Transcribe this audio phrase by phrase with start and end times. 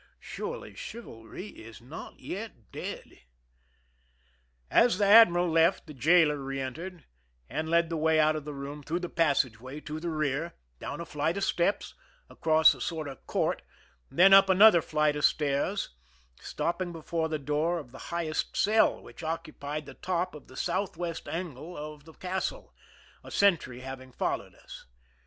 [0.19, 3.19] Surely chivalry is not yet dead."
[4.71, 7.05] As the admiral left, the jailer reentered,
[7.47, 11.01] and led the way out of the room through the passageway to the rear, down
[11.01, 11.93] a flight of steps,
[12.31, 13.61] across a sort of court,
[14.09, 15.89] then up another flight of stairs,
[16.39, 21.27] stopping before the door of the highest cell, which occupied the top of the southwest
[21.29, 22.73] angle of the castle,
[23.23, 24.87] a sentry having followed us.